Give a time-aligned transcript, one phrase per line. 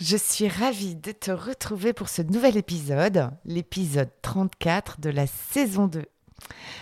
[0.00, 5.86] Je suis ravie de te retrouver pour ce nouvel épisode, l'épisode 34 de la saison
[5.86, 6.04] 2.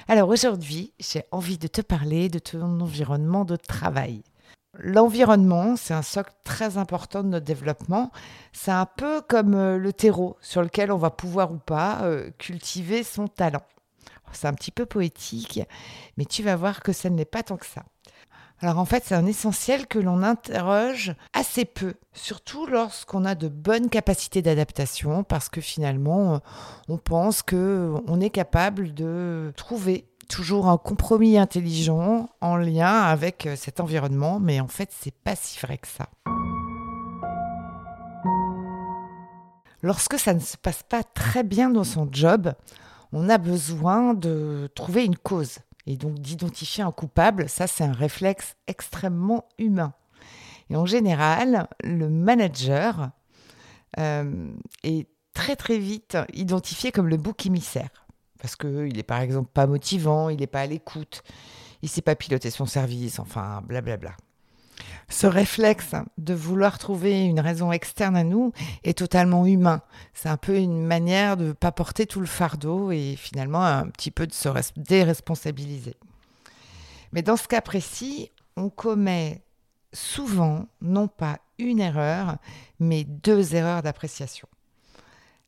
[0.09, 4.23] Alors aujourd'hui, j'ai envie de te parler de ton environnement de travail.
[4.79, 8.11] L'environnement, c'est un socle très important de notre développement.
[8.55, 12.31] C'est un peu comme euh, le terreau sur lequel on va pouvoir ou pas euh,
[12.39, 13.63] cultiver son talent.
[14.33, 15.61] C'est un petit peu poétique,
[16.17, 17.85] mais tu vas voir que ça n'est pas tant que ça.
[18.63, 23.49] Alors en fait, c'est un essentiel que l'on interroge assez peu, surtout lorsqu'on a de
[23.49, 26.39] bonnes capacités d'adaptation, parce que finalement,
[26.89, 33.81] on pense qu'on est capable de trouver toujours un compromis intelligent en lien avec cet
[33.81, 36.07] environnement, mais en fait, c'est pas si vrai que ça.
[39.83, 42.53] Lorsque ça ne se passe pas très bien dans son job,
[43.13, 47.93] on a besoin de trouver une cause et donc d'identifier un coupable, ça c'est un
[47.93, 49.95] réflexe extrêmement humain.
[50.71, 53.11] Et en général, le manager
[53.99, 54.53] euh,
[54.85, 57.91] est très très vite identifié comme le bouc émissaire.
[58.41, 61.23] Parce qu'il n'est par exemple pas motivant, il n'est pas à l'écoute,
[61.83, 64.17] il ne sait pas piloter son service, enfin blablabla.
[65.09, 68.53] Ce réflexe de vouloir trouver une raison externe à nous
[68.85, 69.83] est totalement humain.
[70.15, 73.89] C'est un peu une manière de ne pas porter tout le fardeau et finalement un
[73.89, 75.97] petit peu de se déresponsabiliser.
[77.13, 79.43] Mais dans ce cas précis, on commet
[79.93, 82.37] souvent non pas une erreur,
[82.81, 84.49] mais deux erreurs d'appréciation.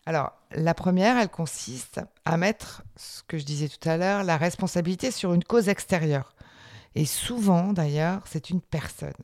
[0.07, 4.37] Alors, la première, elle consiste à mettre, ce que je disais tout à l'heure, la
[4.37, 6.35] responsabilité sur une cause extérieure.
[6.95, 9.15] Et souvent, d'ailleurs, c'est une personne.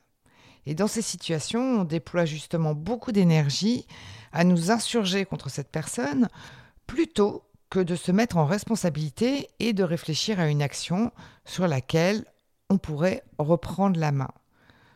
[0.67, 3.87] Et dans ces situations, on déploie justement beaucoup d'énergie
[4.33, 6.29] à nous insurger contre cette personne
[6.87, 11.13] plutôt que de se mettre en responsabilité et de réfléchir à une action
[11.45, 12.25] sur laquelle
[12.69, 14.31] on pourrait reprendre la main.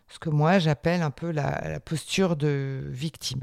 [0.09, 3.43] Ce que moi j'appelle un peu la, posture de victime.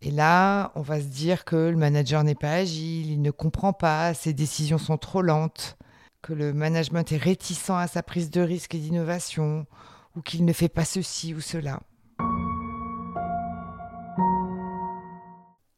[0.00, 3.72] Et là, on va se dire que le manager n'est pas agile, il ne comprend
[3.72, 5.76] pas, ses décisions sont trop lentes,
[6.22, 9.66] que le management est réticent à sa prise de risque et d'innovation,
[10.20, 11.80] qu'il ne fait pas ceci ou cela.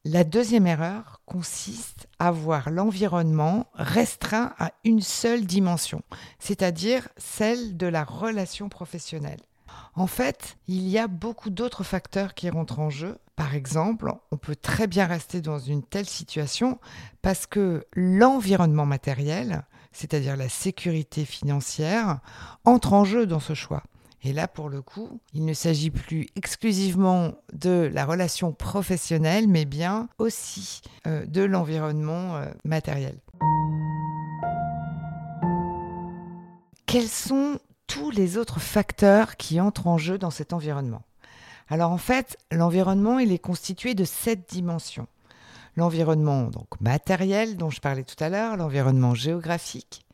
[0.04, 6.02] La deuxième erreur consiste à voir l'environnement restreint à une seule dimension,
[6.38, 9.42] c'est-à-dire celle de la relation professionnelle.
[9.94, 13.18] En fait, il y a beaucoup d'autres facteurs qui rentrent en jeu.
[13.36, 16.78] Par exemple, on peut très bien rester dans une telle situation
[17.22, 22.20] parce que l'environnement matériel, c'est-à-dire la sécurité financière,
[22.64, 23.82] entre en jeu dans ce choix.
[24.22, 29.64] Et là, pour le coup, il ne s'agit plus exclusivement de la relation professionnelle, mais
[29.64, 33.18] bien aussi euh, de l'environnement euh, matériel.
[36.84, 41.02] Quels sont tous les autres facteurs qui entrent en jeu dans cet environnement?
[41.68, 45.06] Alors en fait, l'environnement, il est constitué de sept dimensions.
[45.76, 50.04] L'environnement donc matériel dont je parlais tout à l'heure, l'environnement géographique,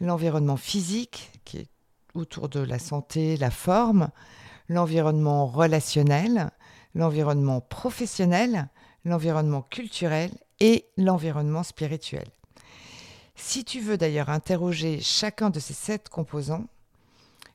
[0.00, 1.68] l'environnement physique qui est
[2.14, 4.10] autour de la santé, la forme,
[4.68, 6.50] l'environnement relationnel,
[6.94, 8.68] l'environnement professionnel,
[9.04, 12.26] l'environnement culturel et l'environnement spirituel.
[13.36, 16.66] Si tu veux d'ailleurs interroger chacun de ces sept composants,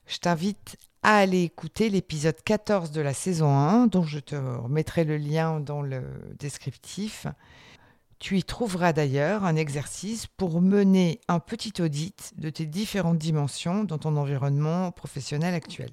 [0.07, 5.03] je t'invite à aller écouter l'épisode 14 de la saison 1, dont je te remettrai
[5.03, 6.01] le lien dans le
[6.39, 7.27] descriptif,
[8.23, 13.83] tu y trouveras d'ailleurs un exercice pour mener un petit audit de tes différentes dimensions
[13.83, 15.89] dans ton environnement professionnel actuel.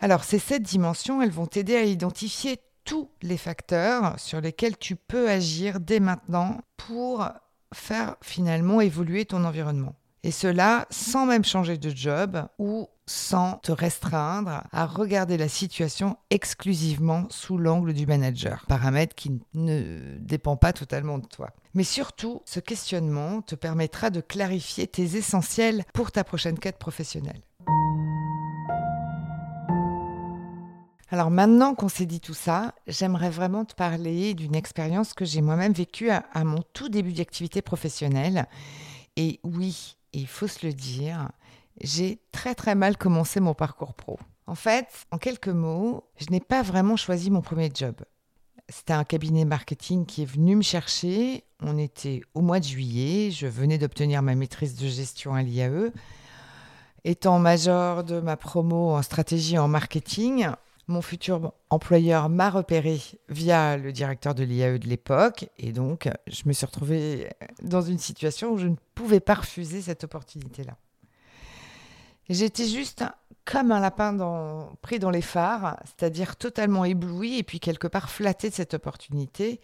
[0.00, 4.96] Alors ces sept dimensions, elles vont t'aider à identifier tous les facteurs sur lesquels tu
[4.96, 7.28] peux agir dès maintenant pour
[7.72, 9.94] faire finalement évoluer ton environnement.
[10.26, 16.16] Et cela sans même changer de job ou sans te restreindre à regarder la situation
[16.30, 21.50] exclusivement sous l'angle du manager, paramètre qui ne dépend pas totalement de toi.
[21.74, 27.42] Mais surtout, ce questionnement te permettra de clarifier tes essentiels pour ta prochaine quête professionnelle.
[31.10, 35.42] Alors maintenant qu'on s'est dit tout ça, j'aimerais vraiment te parler d'une expérience que j'ai
[35.42, 38.46] moi-même vécue à, mon tout début d'activité professionnelle.
[39.16, 41.30] Et oui, il faut se le dire,
[41.80, 44.18] j'ai très très mal commencé mon parcours pro.
[44.46, 47.96] En fait, en quelques mots, je n'ai pas vraiment choisi mon premier job.
[48.68, 51.44] C'était un cabinet marketing qui est venu me chercher.
[51.60, 53.30] On était au mois de juillet.
[53.30, 55.92] Je venais d'obtenir ma maîtrise de gestion à l'IAE.
[57.04, 60.46] Étant major de ma promo en stratégie en marketing,
[60.86, 65.48] mon futur employeur m'a repéré via le directeur de l'IAE de l'époque.
[65.58, 67.30] Et donc, je me suis retrouvée
[67.62, 70.76] dans une situation où je ne pouvais pas refuser cette opportunité-là.
[72.28, 73.04] J'étais juste
[73.44, 78.48] comme un lapin pris dans les phares, c'est-à-dire totalement ébloui et puis quelque part flatté
[78.48, 79.60] de cette opportunité.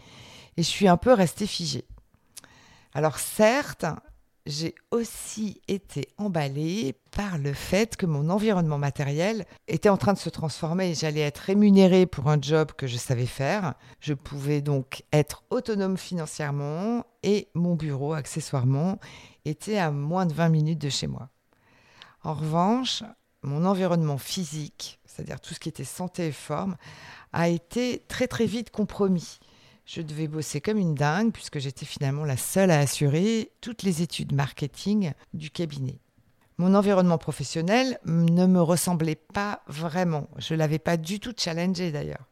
[0.56, 1.86] Et je suis un peu restée figée.
[2.92, 3.86] Alors certes,
[4.50, 10.18] j'ai aussi été emballée par le fait que mon environnement matériel était en train de
[10.18, 13.74] se transformer et j'allais être rémunérée pour un job que je savais faire.
[14.00, 18.98] Je pouvais donc être autonome financièrement et mon bureau, accessoirement,
[19.44, 21.30] était à moins de 20 minutes de chez moi.
[22.22, 23.02] En revanche,
[23.42, 26.76] mon environnement physique, c'est-à-dire tout ce qui était santé et forme,
[27.32, 29.38] a été très très vite compromis.
[29.92, 34.02] Je devais bosser comme une dingue puisque j'étais finalement la seule à assurer toutes les
[34.02, 35.98] études marketing du cabinet.
[36.58, 40.28] Mon environnement professionnel ne me ressemblait pas vraiment.
[40.38, 42.28] Je l'avais pas du tout challengé d'ailleurs.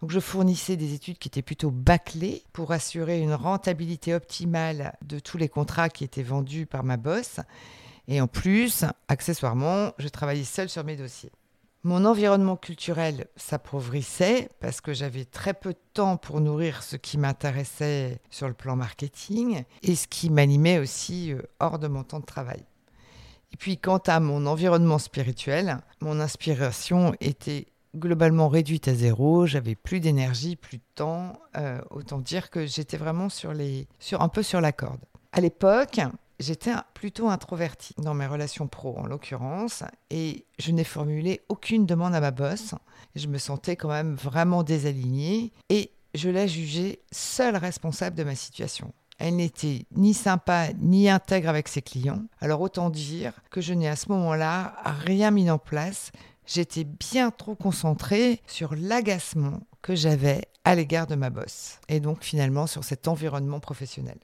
[0.00, 5.20] Donc je fournissais des études qui étaient plutôt bâclées pour assurer une rentabilité optimale de
[5.20, 7.38] tous les contrats qui étaient vendus par ma boss
[8.08, 11.30] et en plus, accessoirement, je travaillais seule sur mes dossiers.
[11.88, 17.16] Mon environnement culturel s'appauvrissait parce que j'avais très peu de temps pour nourrir ce qui
[17.16, 22.20] m'intéressait sur le plan marketing et ce qui m'animait aussi euh, hors de mon temps
[22.20, 22.62] de travail.
[23.54, 29.74] Et puis quant à mon environnement spirituel, mon inspiration était globalement réduite à zéro, j'avais
[29.74, 34.28] plus d'énergie, plus de temps, euh, autant dire que j'étais vraiment sur les, sur, un
[34.28, 35.00] peu sur la corde.
[35.32, 36.00] À l'époque,
[36.40, 42.14] J'étais plutôt introvertie dans mes relations pro, en l'occurrence, et je n'ai formulé aucune demande
[42.14, 42.74] à ma boss.
[43.16, 48.36] Je me sentais quand même vraiment désalignée et je la jugeais seule responsable de ma
[48.36, 48.92] situation.
[49.18, 52.22] Elle n'était ni sympa ni intègre avec ses clients.
[52.40, 56.12] Alors autant dire que je n'ai à ce moment-là rien mis en place.
[56.46, 62.22] J'étais bien trop concentrée sur l'agacement que j'avais à l'égard de ma boss et donc
[62.22, 64.18] finalement sur cet environnement professionnel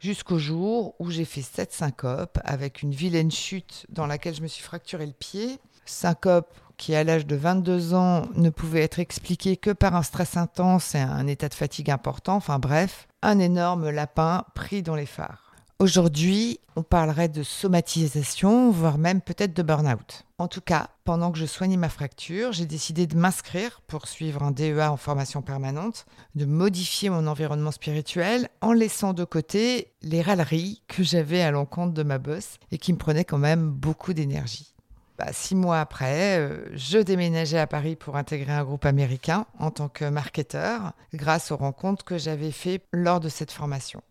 [0.00, 4.48] jusqu'au jour où j'ai fait cette syncope avec une vilaine chute dans laquelle je me
[4.48, 5.58] suis fracturé le pied.
[5.84, 10.36] Syncope qui, à l'âge de 22 ans, ne pouvait être expliquée que par un stress
[10.36, 12.36] intense et un état de fatigue important.
[12.36, 15.47] Enfin bref, un énorme lapin pris dans les phares.
[15.80, 20.24] Aujourd'hui, on parlerait de somatisation, voire même peut-être de burn-out.
[20.38, 24.42] En tout cas, pendant que je soignais ma fracture, j'ai décidé de m'inscrire pour suivre
[24.42, 26.04] un DEA en formation permanente,
[26.34, 31.94] de modifier mon environnement spirituel en laissant de côté les râleries que j'avais à l'encontre
[31.94, 34.74] de ma boss et qui me prenaient quand même beaucoup d'énergie.
[35.16, 39.70] Bah, six mois après, euh, je déménageais à Paris pour intégrer un groupe américain en
[39.70, 44.02] tant que marketeur, grâce aux rencontres que j'avais faites lors de cette formation.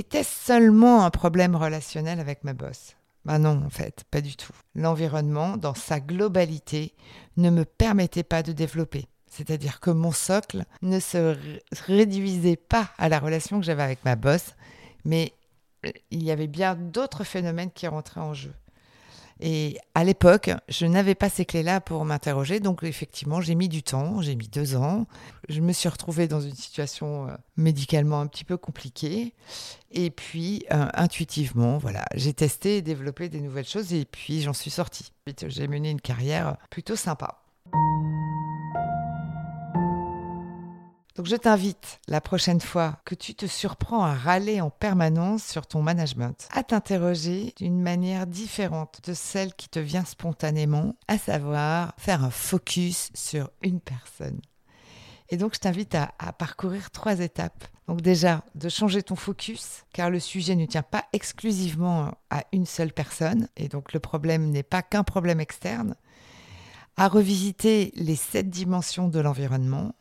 [0.00, 4.54] Était-ce seulement un problème relationnel avec ma boss Ben non, en fait, pas du tout.
[4.74, 6.94] L'environnement, dans sa globalité,
[7.36, 9.08] ne me permettait pas de développer.
[9.26, 11.36] C'est-à-dire que mon socle ne se
[11.86, 14.54] réduisait pas à la relation que j'avais avec ma boss,
[15.04, 15.34] mais
[16.10, 18.54] il y avait bien d'autres phénomènes qui rentraient en jeu.
[19.40, 22.60] Et à l'époque, je n'avais pas ces clés-là pour m'interroger.
[22.60, 25.06] Donc, effectivement, j'ai mis du temps, j'ai mis deux ans.
[25.48, 29.34] Je me suis retrouvée dans une situation euh, médicalement un petit peu compliquée.
[29.92, 33.94] Et puis, euh, intuitivement, voilà, j'ai testé et développé des nouvelles choses.
[33.94, 35.12] Et puis, j'en suis sortie.
[35.46, 37.42] J'ai mené une carrière plutôt sympa.
[41.16, 45.66] Donc je t'invite la prochaine fois que tu te surprends à râler en permanence sur
[45.66, 51.94] ton management, à t'interroger d'une manière différente de celle qui te vient spontanément, à savoir
[51.98, 54.40] faire un focus sur une personne.
[55.30, 57.64] Et donc je t'invite à, parcourir trois étapes.
[57.86, 62.66] Donc déjà, de changer ton focus, car le sujet ne tient pas exclusivement à une
[62.66, 65.96] seule personne, et donc le problème n'est pas qu'un problème externe.
[66.96, 69.92] À revisiter les sept dimensions de l'environnement,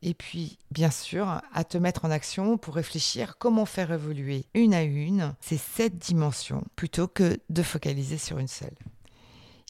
[0.00, 4.74] Et puis, bien sûr, à te mettre en action pour réfléchir comment faire évoluer une
[4.74, 8.76] à une ces sept dimensions plutôt que de focaliser sur une seule.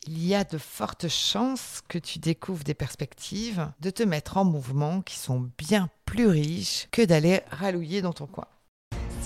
[0.07, 4.45] Il y a de fortes chances que tu découvres des perspectives de te mettre en
[4.45, 8.47] mouvement qui sont bien plus riches que d'aller rallouiller dans ton coin